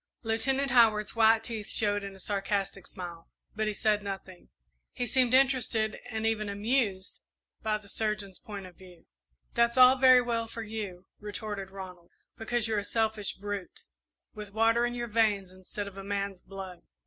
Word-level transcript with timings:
'"Lieutenant 0.23 0.71
Howard's 0.71 1.15
white 1.15 1.43
teeth 1.43 1.69
showed 1.69 2.03
in 2.03 2.15
a 2.15 2.19
sarcastic 2.19 2.87
smile, 2.87 3.29
but 3.55 3.67
he 3.67 3.73
said 3.75 4.01
nothing. 4.01 4.49
He 4.93 5.05
seemed 5.05 5.35
interested 5.35 5.99
and 6.09 6.25
even 6.25 6.49
amused 6.49 7.21
by 7.61 7.77
the 7.77 7.87
surgeon's 7.87 8.39
point 8.39 8.65
of 8.65 8.75
view. 8.75 9.05
"That's 9.53 9.77
all 9.77 9.97
very 9.97 10.23
well 10.23 10.47
for 10.47 10.63
you," 10.63 11.05
retorted 11.19 11.69
Ronald, 11.69 12.09
"because 12.35 12.67
you're 12.67 12.79
a 12.79 12.83
selfish 12.83 13.33
brute, 13.33 13.81
with 14.33 14.53
water 14.55 14.87
in 14.87 14.95
your 14.95 15.07
veins 15.07 15.51
instead 15.51 15.87
of 15.87 15.99
a 15.99 16.03
man's 16.03 16.41
blood. 16.41 16.81